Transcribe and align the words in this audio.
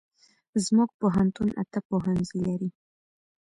زمونږ 0.65 0.89
پوهنتون 0.99 1.49
اته 1.61 1.79
پوهنځي 1.87 2.39
لري 2.47 2.69